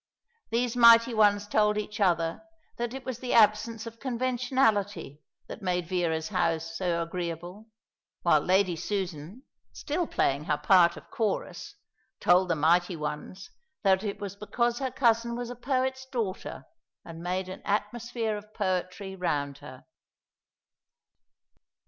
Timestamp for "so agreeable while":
6.75-8.41